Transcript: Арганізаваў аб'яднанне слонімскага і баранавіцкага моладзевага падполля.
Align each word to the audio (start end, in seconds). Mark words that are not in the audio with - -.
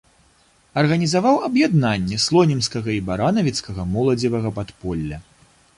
Арганізаваў 0.81 1.35
аб'яднанне 1.47 2.17
слонімскага 2.25 2.89
і 2.97 2.99
баранавіцкага 3.11 3.81
моладзевага 3.95 4.49
падполля. 4.59 5.17